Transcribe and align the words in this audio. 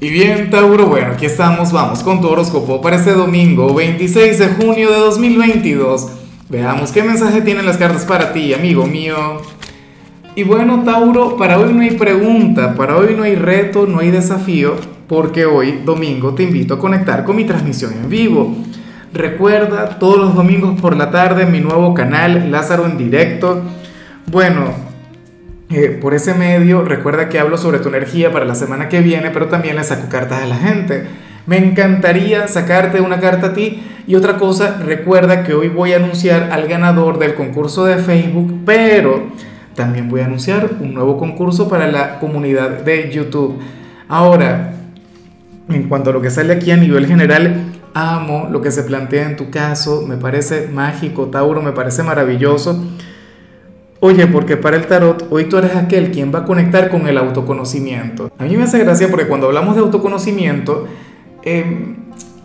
Y 0.00 0.10
bien, 0.10 0.48
Tauro, 0.48 0.86
bueno, 0.86 1.14
aquí 1.14 1.26
estamos, 1.26 1.72
vamos 1.72 2.04
con 2.04 2.20
tu 2.20 2.28
horóscopo 2.28 2.80
para 2.80 2.94
este 2.94 3.14
domingo 3.14 3.74
26 3.74 4.38
de 4.38 4.46
junio 4.50 4.92
de 4.92 4.98
2022. 4.98 6.06
Veamos 6.48 6.92
qué 6.92 7.02
mensaje 7.02 7.40
tienen 7.40 7.66
las 7.66 7.78
cartas 7.78 8.04
para 8.04 8.32
ti, 8.32 8.54
amigo 8.54 8.86
mío. 8.86 9.16
Y 10.36 10.44
bueno, 10.44 10.84
Tauro, 10.84 11.36
para 11.36 11.58
hoy 11.58 11.72
no 11.72 11.80
hay 11.80 11.90
pregunta, 11.90 12.76
para 12.76 12.96
hoy 12.96 13.16
no 13.16 13.24
hay 13.24 13.34
reto, 13.34 13.88
no 13.88 13.98
hay 13.98 14.12
desafío, 14.12 14.76
porque 15.08 15.46
hoy, 15.46 15.80
domingo, 15.84 16.32
te 16.32 16.44
invito 16.44 16.74
a 16.74 16.78
conectar 16.78 17.24
con 17.24 17.34
mi 17.34 17.42
transmisión 17.42 17.92
en 17.92 18.08
vivo. 18.08 18.54
Recuerda, 19.12 19.98
todos 19.98 20.18
los 20.18 20.36
domingos 20.36 20.80
por 20.80 20.96
la 20.96 21.10
tarde, 21.10 21.44
mi 21.44 21.58
nuevo 21.58 21.92
canal, 21.92 22.52
Lázaro 22.52 22.86
en 22.86 22.98
directo. 22.98 23.62
Bueno, 24.26 24.87
eh, 25.70 25.98
por 26.00 26.14
ese 26.14 26.34
medio, 26.34 26.82
recuerda 26.82 27.28
que 27.28 27.38
hablo 27.38 27.58
sobre 27.58 27.78
tu 27.78 27.88
energía 27.88 28.32
para 28.32 28.46
la 28.46 28.54
semana 28.54 28.88
que 28.88 29.00
viene, 29.00 29.30
pero 29.30 29.48
también 29.48 29.76
le 29.76 29.84
saco 29.84 30.08
cartas 30.08 30.42
a 30.42 30.46
la 30.46 30.56
gente. 30.56 31.06
Me 31.46 31.58
encantaría 31.58 32.48
sacarte 32.48 33.00
una 33.00 33.20
carta 33.20 33.48
a 33.48 33.52
ti. 33.52 33.82
Y 34.06 34.14
otra 34.14 34.38
cosa, 34.38 34.78
recuerda 34.82 35.44
que 35.44 35.52
hoy 35.52 35.68
voy 35.68 35.92
a 35.92 35.96
anunciar 35.96 36.50
al 36.52 36.66
ganador 36.68 37.18
del 37.18 37.34
concurso 37.34 37.84
de 37.84 37.96
Facebook, 37.96 38.62
pero 38.64 39.28
también 39.74 40.08
voy 40.08 40.22
a 40.22 40.24
anunciar 40.24 40.70
un 40.80 40.94
nuevo 40.94 41.18
concurso 41.18 41.68
para 41.68 41.86
la 41.86 42.18
comunidad 42.18 42.70
de 42.82 43.10
YouTube. 43.10 43.58
Ahora, 44.08 44.72
en 45.68 45.88
cuanto 45.88 46.10
a 46.10 46.12
lo 46.14 46.22
que 46.22 46.30
sale 46.30 46.54
aquí 46.54 46.70
a 46.70 46.76
nivel 46.78 47.06
general, 47.06 47.66
amo 47.92 48.48
lo 48.50 48.62
que 48.62 48.70
se 48.70 48.82
plantea 48.82 49.26
en 49.26 49.36
tu 49.36 49.50
caso, 49.50 50.04
me 50.06 50.16
parece 50.16 50.68
mágico, 50.68 51.26
Tauro, 51.26 51.60
me 51.60 51.72
parece 51.72 52.02
maravilloso. 52.02 52.82
Oye, 54.00 54.28
porque 54.28 54.56
para 54.56 54.76
el 54.76 54.86
tarot 54.86 55.26
hoy 55.30 55.46
tú 55.46 55.58
eres 55.58 55.74
aquel 55.74 56.12
quien 56.12 56.32
va 56.32 56.40
a 56.40 56.44
conectar 56.44 56.88
con 56.88 57.08
el 57.08 57.18
autoconocimiento. 57.18 58.30
A 58.38 58.44
mí 58.44 58.56
me 58.56 58.62
hace 58.62 58.78
gracia 58.78 59.08
porque 59.10 59.26
cuando 59.26 59.48
hablamos 59.48 59.74
de 59.74 59.80
autoconocimiento, 59.80 60.86
em, 61.42 61.96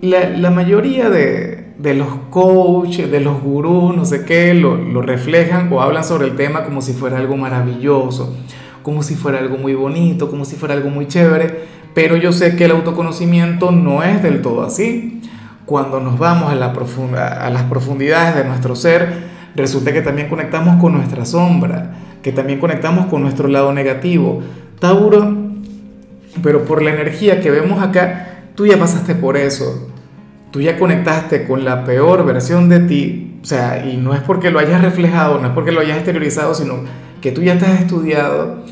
la, 0.00 0.50
mayoría 0.50 1.10
de, 1.10 1.74
los 1.94 2.08
coaches, 2.30 3.10
de 3.10 3.20
los 3.20 3.42
gurús, 3.42 3.94
no 3.94 4.06
sé 4.06 4.24
qué, 4.24 4.54
lo, 4.54 5.02
reflejan 5.02 5.70
o 5.70 5.82
hablan 5.82 6.04
sobre 6.04 6.28
el 6.28 6.36
tema 6.36 6.64
como 6.64 6.80
si 6.80 6.94
fuera 6.94 7.18
algo 7.18 7.36
maravilloso, 7.36 8.34
como 8.82 9.02
si 9.02 9.14
fuera 9.14 9.38
algo 9.38 9.58
muy 9.58 9.74
bonito, 9.74 10.30
como 10.30 10.46
si 10.46 10.56
fuera 10.56 10.74
algo 10.74 10.88
muy 10.88 11.08
chévere, 11.08 11.66
pero 11.92 12.16
yo 12.16 12.32
sé 12.32 12.56
que 12.56 12.64
el 12.64 12.70
autoconocimiento 12.70 13.70
no 13.70 14.02
es 14.02 14.22
del 14.22 14.40
todo 14.40 14.62
así. 14.62 15.20
Cuando 15.66 16.00
nos 16.00 16.18
vamos 16.18 16.50
a 16.50 16.54
las 16.54 17.62
profundidades 17.64 18.34
de 18.34 18.44
nuestro 18.44 18.76
ser, 18.76 19.33
resulta 19.54 19.92
que 19.92 20.02
también 20.02 20.28
conectamos 20.28 20.80
con 20.80 20.92
nuestra 20.92 21.24
sombra, 21.24 21.94
que 22.22 22.32
también 22.32 22.58
conectamos 22.58 23.06
con 23.06 23.22
nuestro 23.22 23.48
lado 23.48 23.72
negativo. 23.72 24.42
Tauro, 24.78 25.36
pero 26.42 26.64
por 26.64 26.82
la 26.82 26.92
energía 26.92 27.40
que 27.40 27.50
vemos 27.50 27.82
acá, 27.82 28.46
tú 28.54 28.66
ya 28.66 28.78
pasaste 28.78 29.14
por 29.14 29.36
eso. 29.36 29.88
Tú 30.50 30.60
ya 30.60 30.78
conectaste 30.78 31.46
con 31.46 31.64
la 31.64 31.84
peor 31.84 32.24
versión 32.24 32.68
de 32.68 32.80
ti. 32.80 33.38
O 33.42 33.46
sea, 33.46 33.84
y 33.86 33.96
no 33.96 34.14
es 34.14 34.20
porque 34.20 34.50
lo 34.50 34.58
hayas 34.58 34.80
reflejado, 34.80 35.40
no 35.40 35.48
es 35.48 35.52
porque 35.52 35.72
lo 35.72 35.80
hayas 35.80 35.96
exteriorizado, 35.96 36.54
sino 36.54 36.76
que 37.20 37.32
tú 37.32 37.42
ya 37.42 37.58
te 37.58 37.66
has 37.66 37.80
estudiado, 37.80 38.64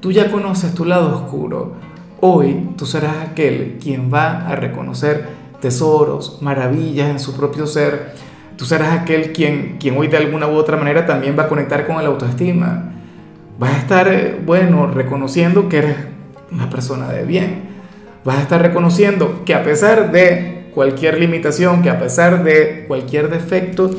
tú 0.00 0.12
ya 0.12 0.30
conoces 0.30 0.74
tu 0.74 0.84
lado 0.84 1.14
oscuro. 1.14 1.74
Hoy 2.20 2.70
tú 2.76 2.86
serás 2.86 3.16
aquel 3.28 3.78
quien 3.82 4.12
va 4.12 4.46
a 4.46 4.54
reconocer 4.54 5.28
tesoros, 5.60 6.38
maravillas 6.42 7.08
en 7.10 7.18
su 7.18 7.36
propio 7.36 7.66
ser 7.66 8.14
tú 8.60 8.66
serás 8.66 8.92
aquel 8.92 9.32
quien, 9.32 9.78
quien 9.80 9.96
hoy 9.96 10.08
de 10.08 10.18
alguna 10.18 10.46
u 10.46 10.50
otra 10.50 10.76
manera 10.76 11.06
también 11.06 11.34
va 11.36 11.44
a 11.44 11.48
conectar 11.48 11.86
con 11.86 11.98
el 11.98 12.04
autoestima. 12.04 12.92
Vas 13.58 13.72
a 13.72 13.78
estar, 13.78 14.08
eh, 14.08 14.38
bueno, 14.44 14.86
reconociendo 14.86 15.66
que 15.66 15.78
eres 15.78 15.96
una 16.52 16.68
persona 16.68 17.08
de 17.08 17.24
bien. 17.24 17.62
Vas 18.22 18.36
a 18.36 18.42
estar 18.42 18.60
reconociendo 18.60 19.46
que 19.46 19.54
a 19.54 19.62
pesar 19.62 20.12
de 20.12 20.68
cualquier 20.74 21.18
limitación, 21.18 21.80
que 21.80 21.88
a 21.88 21.98
pesar 21.98 22.44
de 22.44 22.84
cualquier 22.86 23.30
defecto, 23.30 23.90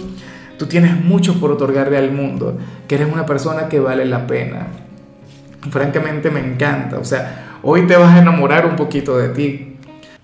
tú 0.60 0.68
tienes 0.68 0.96
mucho 0.96 1.40
por 1.40 1.50
otorgarle 1.50 1.98
al 1.98 2.12
mundo, 2.12 2.56
que 2.88 2.94
eres 2.94 3.12
una 3.12 3.26
persona 3.26 3.68
que 3.68 3.80
vale 3.80 4.06
la 4.06 4.28
pena. 4.28 4.68
Francamente 5.72 6.30
me 6.30 6.40
encanta, 6.40 7.00
o 7.00 7.04
sea, 7.04 7.58
hoy 7.64 7.88
te 7.88 7.96
vas 7.96 8.16
a 8.16 8.22
enamorar 8.22 8.68
un 8.68 8.76
poquito 8.76 9.18
de 9.18 9.30
ti, 9.30 9.78